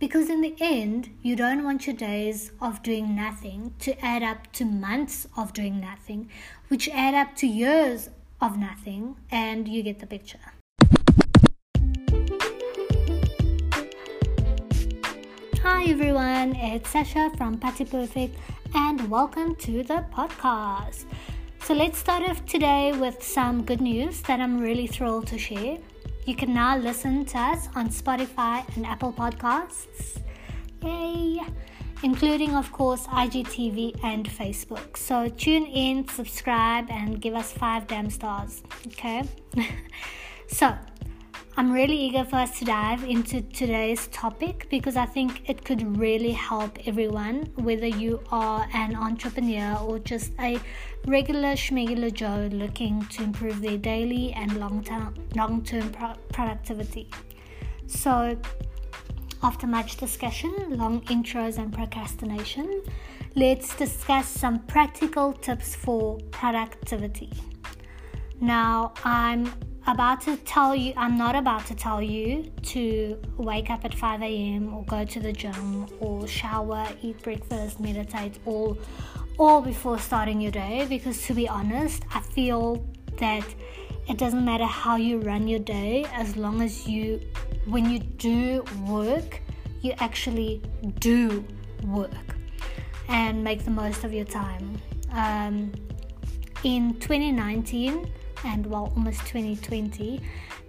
Because 0.00 0.30
in 0.30 0.40
the 0.40 0.54
end, 0.60 1.10
you 1.20 1.36
don't 1.36 1.62
want 1.62 1.86
your 1.86 1.94
days 1.94 2.52
of 2.58 2.82
doing 2.82 3.14
nothing 3.14 3.74
to 3.80 4.02
add 4.02 4.22
up 4.22 4.50
to 4.52 4.64
months 4.64 5.28
of 5.36 5.52
doing 5.52 5.78
nothing, 5.78 6.30
which 6.68 6.88
add 6.88 7.12
up 7.12 7.36
to 7.36 7.46
years 7.46 8.08
of 8.40 8.56
nothing, 8.56 9.16
and 9.30 9.68
you 9.68 9.82
get 9.82 9.98
the 9.98 10.06
picture. 10.06 10.54
Hi 15.62 15.84
everyone, 15.84 16.56
it's 16.56 16.88
Sasha 16.88 17.30
from 17.36 17.58
Patty 17.58 17.84
Perfect, 17.84 18.38
and 18.74 19.10
welcome 19.10 19.54
to 19.56 19.82
the 19.82 20.06
podcast. 20.14 21.04
So 21.62 21.74
let's 21.74 21.98
start 21.98 22.26
off 22.26 22.46
today 22.46 22.92
with 22.92 23.22
some 23.22 23.66
good 23.66 23.82
news 23.82 24.22
that 24.22 24.40
I'm 24.40 24.62
really 24.62 24.86
thrilled 24.86 25.26
to 25.26 25.36
share. 25.36 25.76
You 26.26 26.36
can 26.36 26.52
now 26.52 26.76
listen 26.76 27.24
to 27.26 27.38
us 27.38 27.68
on 27.74 27.88
Spotify 27.88 28.64
and 28.76 28.86
Apple 28.86 29.12
Podcasts. 29.12 30.20
Yay! 30.82 31.40
Including, 32.02 32.54
of 32.54 32.70
course, 32.72 33.06
IGTV 33.06 34.02
and 34.04 34.28
Facebook. 34.28 34.96
So 34.96 35.28
tune 35.28 35.66
in, 35.66 36.08
subscribe, 36.08 36.90
and 36.90 37.20
give 37.20 37.34
us 37.34 37.52
five 37.52 37.86
damn 37.86 38.10
stars. 38.10 38.62
Okay? 38.86 39.24
so, 40.46 40.76
I'm 41.60 41.70
really 41.70 41.94
eager 41.94 42.24
for 42.24 42.36
us 42.36 42.58
to 42.60 42.64
dive 42.64 43.04
into 43.04 43.42
today's 43.42 44.06
topic 44.06 44.66
because 44.70 44.96
I 44.96 45.04
think 45.04 45.42
it 45.46 45.62
could 45.62 45.98
really 45.98 46.32
help 46.32 46.78
everyone, 46.88 47.52
whether 47.56 47.86
you 47.86 48.22
are 48.32 48.66
an 48.72 48.96
entrepreneur 48.96 49.76
or 49.76 49.98
just 49.98 50.32
a 50.40 50.58
regular 51.06 51.52
schmegular 51.52 52.10
Joe 52.14 52.48
looking 52.50 53.04
to 53.08 53.24
improve 53.24 53.60
their 53.60 53.76
daily 53.76 54.32
and 54.32 54.58
long-term 54.58 55.14
long-term 55.36 55.90
pro- 55.90 56.14
productivity. 56.32 57.10
So, 57.86 58.38
after 59.42 59.66
much 59.66 59.98
discussion, 59.98 60.54
long 60.70 61.02
intros, 61.08 61.58
and 61.58 61.70
procrastination, 61.70 62.82
let's 63.36 63.76
discuss 63.76 64.26
some 64.28 64.60
practical 64.60 65.34
tips 65.34 65.74
for 65.74 66.18
productivity. 66.30 67.30
Now, 68.40 68.94
I'm 69.04 69.52
about 69.90 70.20
to 70.22 70.36
tell 70.38 70.74
you, 70.74 70.92
I'm 70.96 71.16
not 71.16 71.34
about 71.34 71.66
to 71.66 71.74
tell 71.74 72.02
you 72.02 72.50
to 72.62 73.20
wake 73.36 73.70
up 73.70 73.84
at 73.84 73.94
5 73.94 74.22
a.m. 74.22 74.74
or 74.74 74.84
go 74.84 75.04
to 75.04 75.20
the 75.20 75.32
gym 75.32 75.86
or 76.00 76.26
shower, 76.26 76.86
eat 77.02 77.22
breakfast, 77.22 77.80
meditate, 77.80 78.38
all, 78.44 78.78
all 79.38 79.60
before 79.60 79.98
starting 79.98 80.40
your 80.40 80.52
day. 80.52 80.86
Because 80.88 81.22
to 81.26 81.34
be 81.34 81.48
honest, 81.48 82.04
I 82.14 82.20
feel 82.20 82.84
that 83.18 83.44
it 84.08 84.18
doesn't 84.18 84.44
matter 84.44 84.64
how 84.64 84.96
you 84.96 85.18
run 85.20 85.46
your 85.48 85.60
day 85.60 86.04
as 86.12 86.36
long 86.36 86.62
as 86.62 86.86
you, 86.86 87.20
when 87.66 87.88
you 87.88 87.98
do 87.98 88.64
work, 88.86 89.40
you 89.82 89.94
actually 89.98 90.62
do 90.98 91.44
work 91.84 92.10
and 93.08 93.42
make 93.42 93.64
the 93.64 93.70
most 93.70 94.04
of 94.04 94.12
your 94.12 94.24
time. 94.24 94.80
Um, 95.12 95.72
in 96.62 96.94
2019, 97.00 98.12
and 98.44 98.66
well, 98.66 98.92
almost 98.96 99.20
2020, 99.26 100.20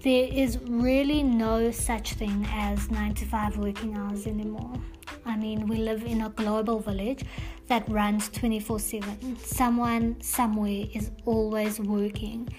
there 0.04 0.28
is 0.32 0.60
really 0.68 1.24
no 1.24 1.72
such 1.72 2.14
thing 2.14 2.46
as 2.52 2.90
9 2.90 3.14
to 3.16 3.26
5 3.26 3.58
working 3.58 3.96
hours 3.96 4.28
anymore. 4.28 4.74
I 5.26 5.36
mean, 5.36 5.68
we 5.68 5.78
live 5.78 6.04
in 6.04 6.22
a 6.22 6.30
global 6.30 6.80
village 6.80 7.24
that 7.68 7.88
runs 7.90 8.30
24 8.30 8.80
7. 8.80 9.38
Someone 9.38 10.20
somewhere 10.22 10.86
is 10.94 11.12
always 11.26 11.80
working, 11.80 12.50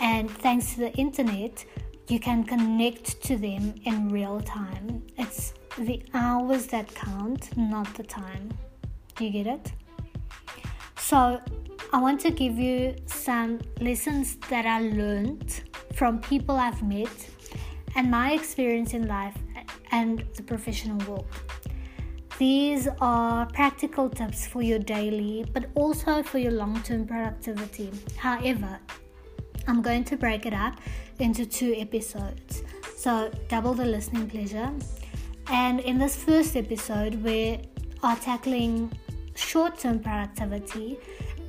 and 0.00 0.30
thanks 0.30 0.74
to 0.74 0.80
the 0.80 0.92
internet, 0.92 1.64
you 2.08 2.20
can 2.20 2.44
connect 2.44 3.22
to 3.22 3.36
them 3.36 3.74
in 3.84 4.08
real 4.10 4.40
time. 4.40 5.02
It's 5.16 5.54
the 5.78 6.02
hours 6.12 6.66
that 6.68 6.94
count, 6.94 7.56
not 7.56 7.92
the 7.94 8.02
time. 8.02 8.50
Do 9.16 9.24
you 9.24 9.30
get 9.30 9.46
it? 9.46 9.72
So, 10.98 11.40
I 11.92 12.00
want 12.00 12.20
to 12.20 12.30
give 12.30 12.56
you 12.56 12.94
some 13.06 13.58
lessons 13.80 14.36
that 14.48 14.64
I 14.64 14.80
learned 14.80 15.60
from 15.94 16.20
people 16.20 16.54
I've 16.54 16.84
met 16.84 17.08
and 17.96 18.08
my 18.08 18.30
experience 18.30 18.94
in 18.94 19.08
life 19.08 19.36
and 19.90 20.24
the 20.36 20.42
professional 20.44 20.98
world. 21.08 21.26
These 22.38 22.86
are 23.00 23.44
practical 23.46 24.08
tips 24.08 24.46
for 24.46 24.62
your 24.62 24.78
daily, 24.78 25.44
but 25.52 25.68
also 25.74 26.22
for 26.22 26.38
your 26.38 26.52
long 26.52 26.80
term 26.82 27.08
productivity. 27.08 27.90
However, 28.16 28.78
I'm 29.66 29.82
going 29.82 30.04
to 30.04 30.16
break 30.16 30.46
it 30.46 30.54
up 30.54 30.80
into 31.18 31.44
two 31.44 31.74
episodes. 31.76 32.62
So, 32.96 33.32
double 33.48 33.74
the 33.74 33.84
listening 33.84 34.30
pleasure. 34.30 34.70
And 35.48 35.80
in 35.80 35.98
this 35.98 36.14
first 36.14 36.56
episode, 36.56 37.16
we 37.16 37.62
are 38.04 38.16
tackling 38.16 38.92
short 39.34 39.78
term 39.78 39.98
productivity 39.98 40.98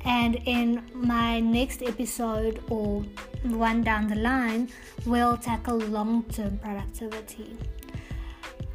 and 0.04 0.36
in 0.46 0.82
my 0.94 1.40
next 1.40 1.82
episode 1.82 2.62
or 2.68 3.04
one 3.44 3.82
down 3.82 4.08
the 4.08 4.16
line, 4.16 4.68
we'll 5.06 5.36
tackle 5.36 5.78
long 5.78 6.24
term 6.24 6.58
productivity. 6.58 7.56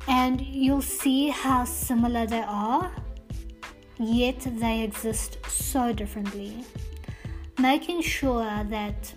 And 0.08 0.40
you'll 0.42 0.82
see 0.82 1.28
how 1.30 1.66
similar 1.66 2.26
they 2.26 2.44
are, 2.48 2.92
yet 3.98 4.40
they 4.60 4.84
exist 4.84 5.38
so 5.48 5.92
differently. 5.92 6.64
Making 7.60 8.02
sure 8.02 8.64
that 8.70 9.14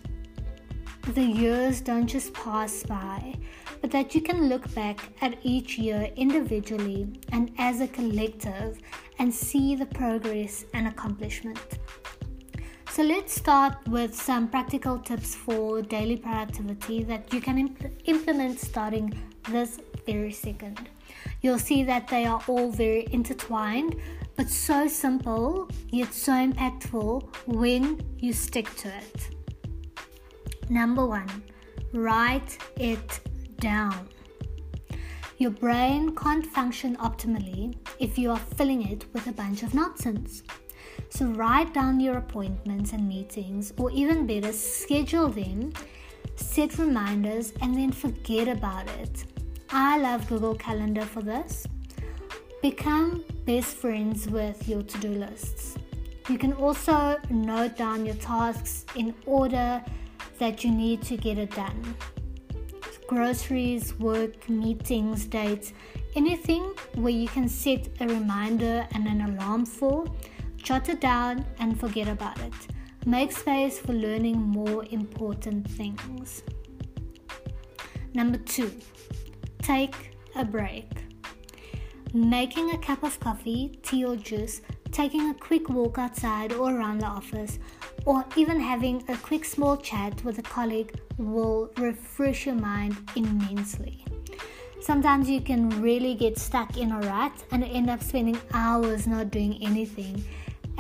the 1.15 1.23
years 1.23 1.81
don't 1.81 2.07
just 2.07 2.33
pass 2.35 2.83
by, 2.83 3.35
but 3.81 3.91
that 3.91 4.15
you 4.15 4.21
can 4.21 4.49
look 4.49 4.73
back 4.75 5.01
at 5.21 5.39
each 5.43 5.79
year 5.79 6.11
individually 6.17 7.09
and 7.33 7.53
as 7.59 7.81
a 7.81 7.89
collective 7.89 8.81
and 9.19 9.33
see 9.33 9.75
the 9.75 9.87
progress 9.87 10.65
and 10.75 10.89
accomplishment. 10.89 11.79
So 12.93 13.05
let's 13.05 13.33
start 13.33 13.87
with 13.87 14.17
some 14.17 14.49
practical 14.49 14.99
tips 14.99 15.37
for 15.37 15.81
daily 15.81 16.17
productivity 16.17 17.05
that 17.05 17.33
you 17.33 17.41
can 17.41 17.57
imp- 17.57 18.03
implement 18.07 18.59
starting 18.59 19.15
this 19.49 19.79
very 20.07 20.33
second. 20.33 20.89
You'll 21.41 21.61
see 21.61 21.85
that 21.85 22.09
they 22.09 22.25
are 22.25 22.43
all 22.49 22.73
very 22.73 23.07
intertwined, 23.13 23.95
but 24.35 24.51
so 24.51 24.89
simple 24.89 25.71
yet 25.91 26.13
so 26.13 26.33
impactful 26.33 27.23
when 27.47 28.01
you 28.19 28.33
stick 28.33 28.75
to 28.79 28.89
it. 28.89 29.31
Number 30.69 31.07
one, 31.07 31.45
write 31.93 32.59
it 32.77 33.21
down. 33.61 34.09
Your 35.39 35.53
brain 35.53 36.17
can't 36.17 36.45
function 36.45 36.97
optimally 36.97 37.77
if 38.01 38.19
you 38.19 38.33
are 38.33 38.45
filling 38.57 38.91
it 38.91 39.05
with 39.13 39.29
a 39.29 39.33
bunch 39.33 39.63
of 39.63 39.75
nonsense. 39.75 40.43
So 41.11 41.27
write 41.27 41.75
down 41.75 42.01
your 42.01 42.17
appointments 42.17 42.93
and 42.93 43.07
meetings, 43.07 43.73
or 43.77 43.91
even 43.91 44.27
better, 44.27 44.53
schedule 44.53 45.29
them, 45.29 45.73
set 46.37 46.79
reminders, 46.79 47.53
and 47.61 47.77
then 47.77 47.93
forget 47.93 48.49
about 48.49 48.89
it. 49.01 49.25
I 49.71 49.99
love 49.99 50.29
Google 50.29 50.55
Calendar 50.55 51.03
for 51.03 51.21
this. 51.21 51.67
Become 52.63 53.25
best 53.45 53.77
friends 53.77 54.29
with 54.29 54.67
your 54.69 54.83
to 54.83 54.99
do 54.99 55.09
lists. 55.11 55.77
You 56.29 56.39
can 56.39 56.53
also 56.55 57.19
note 57.29 57.77
down 57.77 58.07
your 58.07 58.15
tasks 58.17 58.87
in 58.95 59.15
order 59.27 59.83
that 60.39 60.65
you 60.65 60.71
need 60.71 61.03
to 61.03 61.17
get 61.17 61.39
it 61.39 61.51
done. 61.51 61.95
Groceries, 63.09 63.99
work, 63.99 64.49
meetings, 64.49 65.27
dates, 65.27 65.73
anything 66.15 66.63
where 66.95 67.13
you 67.13 67.27
can 67.29 67.49
set 67.49 67.89
a 68.01 68.07
reminder 68.07 68.87
and 68.93 69.07
an 69.07 69.21
alarm 69.23 69.67
for 69.67 70.07
Jot 70.63 70.89
it 70.89 71.01
down 71.01 71.45
and 71.59 71.79
forget 71.79 72.07
about 72.09 72.39
it. 72.41 72.53
Make 73.07 73.33
space 73.33 73.79
for 73.79 73.93
learning 73.93 74.39
more 74.41 74.85
important 74.91 75.69
things. 75.69 76.43
Number 78.15 78.39
two, 78.39 78.71
take 79.63 80.17
a 80.37 80.45
break. 80.45 80.91
Making 82.13 82.73
a 82.73 82.79
cup 82.79 83.03
of 83.03 83.19
coffee, 83.21 83.79
tea, 83.83 84.05
or 84.05 84.17
juice, 84.17 84.61
taking 84.93 85.31
a 85.31 85.35
quick 85.35 85.69
walk 85.71 85.99
outside 85.99 86.53
or 86.53 86.77
around 86.77 86.99
the 86.99 87.07
office, 87.07 87.59
or 88.05 88.25
even 88.37 88.61
having 88.61 89.03
a 89.09 89.17
quick 89.17 89.45
small 89.45 89.77
chat 89.77 90.23
with 90.25 90.39
a 90.39 90.43
colleague 90.43 90.99
will 91.19 91.71
refresh 91.79 92.47
your 92.47 92.55
mind 92.55 92.97
immensely. 93.17 94.05
Sometimes 94.81 95.29
you 95.29 95.41
can 95.41 95.69
really 95.83 96.15
get 96.15 96.39
stuck 96.39 96.77
in 96.77 96.91
a 96.91 97.01
rut 97.01 97.33
and 97.51 97.63
end 97.65 97.91
up 97.91 98.03
spending 98.03 98.41
hours 98.53 99.07
not 99.07 99.31
doing 99.31 99.59
anything 99.63 100.25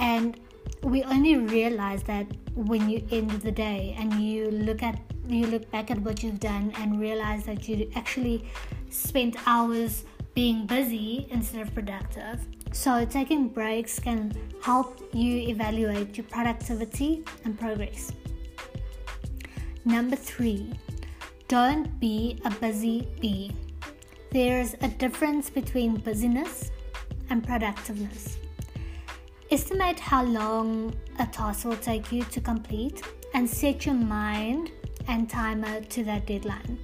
and 0.00 0.40
we 0.82 1.04
only 1.04 1.36
realize 1.36 2.02
that 2.04 2.26
when 2.54 2.88
you 2.88 3.06
end 3.12 3.30
the 3.42 3.52
day 3.52 3.94
and 3.98 4.14
you 4.14 4.50
look 4.50 4.82
at 4.82 4.98
you 5.28 5.46
look 5.46 5.70
back 5.70 5.90
at 5.90 5.98
what 6.00 6.22
you've 6.22 6.40
done 6.40 6.72
and 6.78 7.00
realize 7.00 7.44
that 7.44 7.68
you 7.68 7.88
actually 7.94 8.50
spent 8.88 9.36
hours 9.46 10.04
being 10.34 10.66
busy 10.66 11.28
instead 11.30 11.60
of 11.60 11.72
productive. 11.72 12.40
So, 12.72 13.04
taking 13.04 13.48
breaks 13.48 14.00
can 14.00 14.32
help 14.62 15.00
you 15.12 15.48
evaluate 15.48 16.16
your 16.16 16.26
productivity 16.26 17.24
and 17.44 17.58
progress. 17.58 18.12
Number 19.84 20.16
three, 20.16 20.72
don't 21.48 22.00
be 22.00 22.40
a 22.44 22.50
busy 22.50 23.08
bee. 23.20 23.52
there's 24.32 24.74
a 24.82 24.88
difference 24.88 25.50
between 25.50 25.96
busyness 25.96 26.70
and 27.30 27.44
productiveness. 27.44 28.39
Estimate 29.52 29.98
how 29.98 30.22
long 30.22 30.94
a 31.18 31.26
task 31.26 31.64
will 31.64 31.74
take 31.74 32.12
you 32.12 32.22
to 32.22 32.40
complete 32.40 33.02
and 33.34 33.50
set 33.50 33.84
your 33.84 33.96
mind 33.96 34.70
and 35.08 35.28
timer 35.28 35.80
to 35.80 36.04
that 36.04 36.24
deadline. 36.24 36.78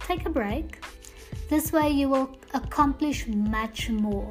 Take 0.00 0.26
a 0.26 0.28
break. 0.28 0.84
This 1.48 1.72
way, 1.72 1.88
you 1.88 2.10
will 2.10 2.36
accomplish 2.52 3.26
much 3.26 3.88
more. 3.88 4.30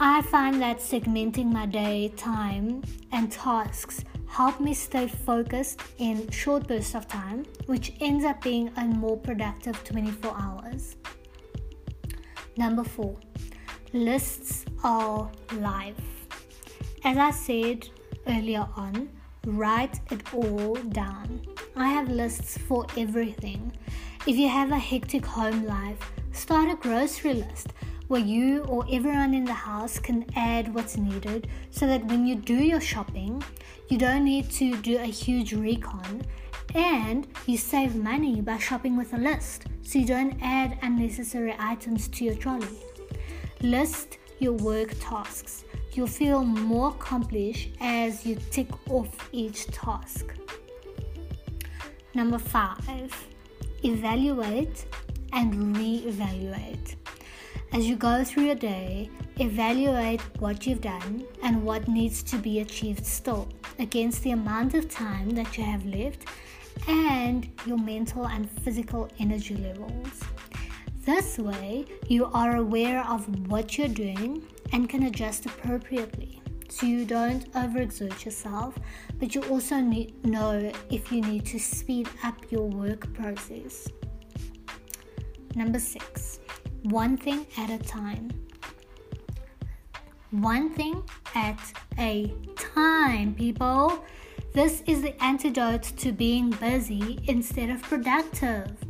I 0.00 0.22
find 0.22 0.58
that 0.62 0.78
segmenting 0.78 1.52
my 1.52 1.66
day 1.66 2.14
time 2.16 2.82
and 3.12 3.30
tasks 3.30 4.02
help 4.26 4.58
me 4.58 4.72
stay 4.72 5.06
focused 5.06 5.82
in 5.98 6.30
short 6.30 6.66
bursts 6.66 6.94
of 6.94 7.06
time, 7.08 7.44
which 7.66 7.92
ends 8.00 8.24
up 8.24 8.40
being 8.40 8.72
a 8.78 8.84
more 8.84 9.18
productive 9.18 9.84
24 9.84 10.34
hours. 10.40 10.96
Number 12.56 12.84
four, 12.84 13.16
lists 13.92 14.64
are 14.82 15.30
life. 15.52 16.17
As 17.08 17.16
I 17.16 17.30
said 17.30 17.88
earlier 18.26 18.68
on, 18.76 19.08
write 19.46 19.98
it 20.10 20.20
all 20.34 20.74
down. 20.74 21.40
I 21.74 21.88
have 21.88 22.10
lists 22.10 22.58
for 22.58 22.86
everything. 22.98 23.72
If 24.26 24.36
you 24.36 24.46
have 24.50 24.72
a 24.72 24.78
hectic 24.78 25.24
home 25.24 25.64
life, 25.64 25.98
start 26.32 26.70
a 26.70 26.74
grocery 26.74 27.32
list 27.32 27.68
where 28.08 28.20
you 28.20 28.62
or 28.64 28.84
everyone 28.92 29.32
in 29.32 29.46
the 29.46 29.54
house 29.54 29.98
can 29.98 30.26
add 30.36 30.74
what's 30.74 30.98
needed 30.98 31.48
so 31.70 31.86
that 31.86 32.04
when 32.04 32.26
you 32.26 32.34
do 32.34 32.56
your 32.62 32.82
shopping, 32.82 33.42
you 33.88 33.96
don't 33.96 34.26
need 34.26 34.50
to 34.50 34.76
do 34.76 34.98
a 34.98 35.04
huge 35.04 35.54
recon 35.54 36.20
and 36.74 37.26
you 37.46 37.56
save 37.56 37.96
money 37.96 38.42
by 38.42 38.58
shopping 38.58 38.98
with 38.98 39.14
a 39.14 39.18
list 39.18 39.64
so 39.80 39.98
you 39.98 40.06
don't 40.06 40.36
add 40.42 40.78
unnecessary 40.82 41.56
items 41.58 42.06
to 42.08 42.26
your 42.26 42.34
trolley. 42.34 42.78
List 43.62 44.18
your 44.40 44.52
work 44.52 44.94
tasks. 45.00 45.64
You'll 45.92 46.06
feel 46.06 46.44
more 46.44 46.90
accomplished 46.90 47.70
as 47.80 48.24
you 48.24 48.36
tick 48.50 48.68
off 48.90 49.28
each 49.32 49.66
task. 49.66 50.34
Number 52.14 52.38
five, 52.38 53.26
evaluate 53.84 54.86
and 55.32 55.76
re 55.76 56.02
evaluate. 56.06 56.96
As 57.72 57.86
you 57.86 57.96
go 57.96 58.24
through 58.24 58.44
your 58.44 58.54
day, 58.54 59.10
evaluate 59.38 60.20
what 60.40 60.66
you've 60.66 60.80
done 60.80 61.24
and 61.42 61.62
what 61.62 61.86
needs 61.86 62.22
to 62.24 62.36
be 62.38 62.60
achieved 62.60 63.04
still 63.04 63.48
against 63.78 64.22
the 64.22 64.30
amount 64.30 64.74
of 64.74 64.88
time 64.88 65.30
that 65.30 65.58
you 65.58 65.64
have 65.64 65.84
left 65.84 66.24
and 66.88 67.48
your 67.66 67.78
mental 67.78 68.26
and 68.26 68.50
physical 68.62 69.08
energy 69.18 69.56
levels. 69.56 70.22
This 71.08 71.38
way, 71.38 71.86
you 72.08 72.26
are 72.34 72.56
aware 72.56 73.02
of 73.02 73.48
what 73.48 73.78
you're 73.78 73.88
doing 73.88 74.46
and 74.74 74.90
can 74.90 75.04
adjust 75.04 75.46
appropriately. 75.46 76.42
So 76.68 76.84
you 76.84 77.06
don't 77.06 77.50
overexert 77.54 78.26
yourself, 78.26 78.78
but 79.18 79.34
you 79.34 79.42
also 79.44 79.76
need, 79.76 80.22
know 80.26 80.70
if 80.90 81.10
you 81.10 81.22
need 81.22 81.46
to 81.46 81.58
speed 81.58 82.10
up 82.22 82.52
your 82.52 82.66
work 82.68 83.10
process. 83.14 83.88
Number 85.54 85.78
six, 85.78 86.40
one 86.82 87.16
thing 87.16 87.46
at 87.56 87.70
a 87.70 87.78
time. 87.78 88.28
One 90.30 90.74
thing 90.74 91.02
at 91.34 91.72
a 91.98 92.34
time, 92.54 93.34
people. 93.34 94.04
This 94.52 94.82
is 94.86 95.00
the 95.00 95.14
antidote 95.24 95.84
to 95.84 96.12
being 96.12 96.50
busy 96.50 97.18
instead 97.26 97.70
of 97.70 97.80
productive. 97.80 98.87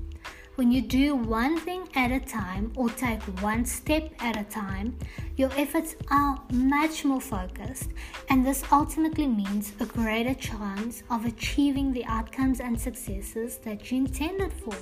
When 0.58 0.72
you 0.72 0.82
do 0.82 1.14
one 1.14 1.56
thing 1.60 1.88
at 1.94 2.10
a 2.10 2.19
time 2.19 2.72
or 2.75 2.90
take 2.90 3.22
one 3.40 3.64
step 3.64 4.10
at 4.19 4.37
a 4.37 4.43
time, 4.43 4.99
your 5.37 5.52
efforts 5.56 5.94
are 6.10 6.43
much 6.50 7.05
more 7.05 7.20
focused, 7.20 7.90
and 8.28 8.44
this 8.44 8.64
ultimately 8.72 9.28
means 9.28 9.72
a 9.78 9.87
greater 9.87 10.34
chance 10.34 11.05
of 11.10 11.26
achieving 11.26 11.93
the 11.93 12.05
outcomes 12.06 12.58
and 12.58 12.76
successes 12.81 13.58
that 13.58 13.93
you 13.93 13.99
intended 13.99 14.52
for. 14.52 14.75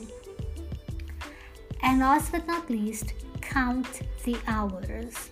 And 1.83 2.01
last 2.01 2.33
but 2.33 2.47
not 2.47 2.71
least, 2.71 3.13
count 3.43 4.01
the 4.25 4.39
hours. 4.47 5.29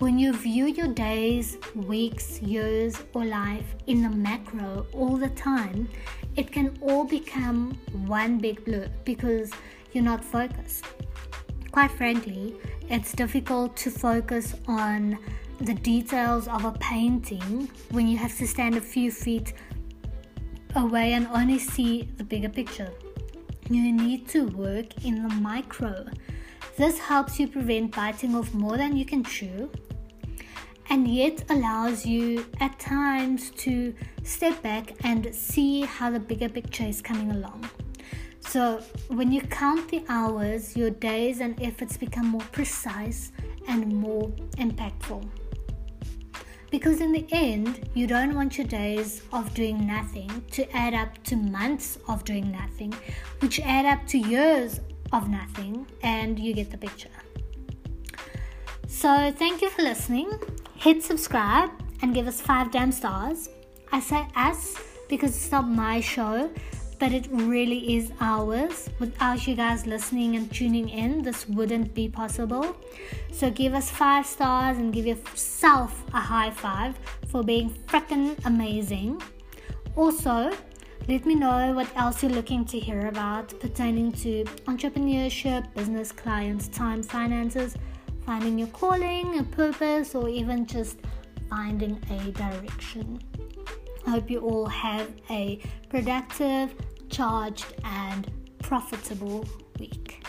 When 0.00 0.18
you 0.18 0.32
view 0.32 0.66
your 0.66 0.88
days, 0.88 1.56
weeks, 1.76 2.42
years, 2.42 3.00
or 3.14 3.24
life 3.24 3.76
in 3.86 4.02
the 4.02 4.10
macro 4.10 4.88
all 4.92 5.16
the 5.16 5.30
time, 5.30 5.88
it 6.36 6.50
can 6.50 6.76
all 6.80 7.04
become 7.04 7.78
one 8.06 8.38
big 8.38 8.64
blur 8.64 8.88
because 9.04 9.50
you're 9.92 10.04
not 10.04 10.24
focused. 10.24 10.84
Quite 11.70 11.90
frankly, 11.90 12.54
it's 12.88 13.12
difficult 13.12 13.76
to 13.78 13.90
focus 13.90 14.54
on 14.66 15.18
the 15.60 15.74
details 15.74 16.48
of 16.48 16.64
a 16.64 16.72
painting 16.72 17.70
when 17.90 18.08
you 18.08 18.16
have 18.16 18.36
to 18.38 18.46
stand 18.46 18.76
a 18.76 18.80
few 18.80 19.10
feet 19.10 19.52
away 20.74 21.12
and 21.12 21.26
only 21.28 21.58
see 21.58 22.08
the 22.16 22.24
bigger 22.24 22.48
picture. 22.48 22.90
You 23.70 23.92
need 23.92 24.28
to 24.28 24.46
work 24.48 25.04
in 25.04 25.22
the 25.22 25.34
micro. 25.34 26.06
This 26.76 26.98
helps 26.98 27.38
you 27.38 27.48
prevent 27.48 27.94
biting 27.94 28.34
off 28.34 28.52
more 28.54 28.76
than 28.76 28.96
you 28.96 29.04
can 29.04 29.22
chew 29.22 29.70
and 30.90 31.08
yet 31.08 31.44
allows 31.50 32.04
you 32.04 32.46
at 32.60 32.78
times 32.78 33.50
to 33.50 33.94
step 34.24 34.60
back 34.62 34.92
and 35.04 35.34
see 35.34 35.82
how 35.82 36.10
the 36.10 36.20
bigger 36.20 36.48
picture 36.48 36.84
is 36.84 37.00
coming 37.00 37.30
along. 37.30 37.68
So, 38.40 38.82
when 39.08 39.32
you 39.32 39.40
count 39.40 39.88
the 39.88 40.04
hours, 40.08 40.76
your 40.76 40.90
days 40.90 41.40
and 41.40 41.60
efforts 41.62 41.96
become 41.96 42.26
more 42.26 42.46
precise 42.52 43.32
and 43.68 43.86
more 43.94 44.28
impactful. 44.58 45.26
Because 46.70 47.00
in 47.00 47.12
the 47.12 47.26
end, 47.30 47.88
you 47.94 48.06
don't 48.06 48.34
want 48.34 48.58
your 48.58 48.66
days 48.66 49.22
of 49.32 49.52
doing 49.54 49.86
nothing 49.86 50.44
to 50.52 50.70
add 50.76 50.94
up 50.94 51.22
to 51.24 51.36
months 51.36 51.98
of 52.08 52.24
doing 52.24 52.50
nothing, 52.50 52.92
which 53.40 53.60
add 53.60 53.86
up 53.86 54.06
to 54.08 54.18
years 54.18 54.80
of 55.12 55.28
nothing, 55.28 55.86
and 56.02 56.38
you 56.38 56.52
get 56.54 56.70
the 56.70 56.78
picture. 56.78 57.10
So, 58.86 59.32
thank 59.32 59.62
you 59.62 59.70
for 59.70 59.82
listening. 59.82 60.30
Hit 60.82 61.00
subscribe 61.00 61.70
and 62.02 62.12
give 62.12 62.26
us 62.26 62.40
five 62.40 62.72
damn 62.72 62.90
stars. 62.90 63.48
I 63.92 64.00
say 64.00 64.26
us 64.34 64.76
because 65.08 65.30
it's 65.30 65.52
not 65.52 65.68
my 65.68 66.00
show, 66.00 66.50
but 66.98 67.12
it 67.12 67.28
really 67.30 67.94
is 67.94 68.10
ours. 68.20 68.90
Without 68.98 69.46
you 69.46 69.54
guys 69.54 69.86
listening 69.86 70.34
and 70.34 70.52
tuning 70.52 70.88
in, 70.88 71.22
this 71.22 71.48
wouldn't 71.48 71.94
be 71.94 72.08
possible. 72.08 72.76
So 73.30 73.48
give 73.48 73.74
us 73.74 73.92
five 73.92 74.26
stars 74.26 74.78
and 74.78 74.92
give 74.92 75.06
yourself 75.06 76.02
a 76.14 76.20
high 76.20 76.50
five 76.50 76.98
for 77.28 77.44
being 77.44 77.70
freaking 77.86 78.36
amazing. 78.44 79.22
Also, 79.94 80.50
let 81.06 81.24
me 81.24 81.36
know 81.36 81.74
what 81.74 81.96
else 81.96 82.24
you're 82.24 82.32
looking 82.32 82.64
to 82.64 82.80
hear 82.80 83.06
about 83.06 83.54
pertaining 83.60 84.10
to 84.24 84.42
entrepreneurship, 84.66 85.72
business 85.74 86.10
clients, 86.10 86.66
time, 86.66 87.04
finances, 87.04 87.76
finding 88.24 88.58
your 88.58 88.68
calling, 88.68 89.38
a 89.38 89.42
purpose, 89.42 90.14
or 90.14 90.28
even 90.28 90.66
just 90.66 90.98
finding 91.48 92.00
a 92.10 92.30
direction. 92.32 93.20
I 94.06 94.10
hope 94.10 94.30
you 94.30 94.40
all 94.40 94.66
have 94.66 95.08
a 95.30 95.60
productive, 95.88 96.74
charged, 97.08 97.74
and 97.84 98.30
profitable 98.60 99.46
week. 99.78 100.21